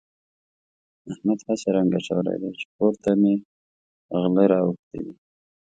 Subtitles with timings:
[1.11, 3.33] احمد هسې رنګ اچولی دی چې کور ته مې
[4.21, 5.13] غله راوښتي دي.